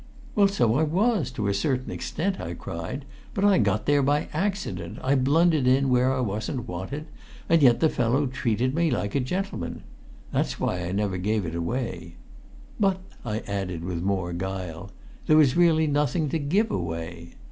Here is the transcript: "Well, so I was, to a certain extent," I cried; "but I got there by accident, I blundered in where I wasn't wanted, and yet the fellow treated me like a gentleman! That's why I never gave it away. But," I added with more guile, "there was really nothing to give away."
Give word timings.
"Well, 0.33 0.47
so 0.47 0.77
I 0.77 0.81
was, 0.83 1.29
to 1.33 1.47
a 1.47 1.53
certain 1.53 1.91
extent," 1.91 2.39
I 2.39 2.55
cried; 2.55 3.05
"but 3.35 3.45
I 3.45 3.59
got 3.59 3.85
there 3.85 4.01
by 4.01 4.29
accident, 4.33 4.97
I 5.03 5.13
blundered 5.13 5.67
in 5.67 5.91
where 5.91 6.11
I 6.11 6.21
wasn't 6.21 6.67
wanted, 6.67 7.05
and 7.47 7.61
yet 7.61 7.81
the 7.81 7.87
fellow 7.87 8.25
treated 8.25 8.73
me 8.73 8.89
like 8.89 9.13
a 9.13 9.19
gentleman! 9.19 9.83
That's 10.31 10.59
why 10.59 10.85
I 10.85 10.91
never 10.91 11.17
gave 11.17 11.45
it 11.45 11.53
away. 11.53 12.15
But," 12.79 12.99
I 13.23 13.41
added 13.41 13.83
with 13.83 14.01
more 14.01 14.33
guile, 14.33 14.89
"there 15.27 15.37
was 15.37 15.55
really 15.55 15.85
nothing 15.85 16.29
to 16.29 16.39
give 16.39 16.71
away." 16.71 17.33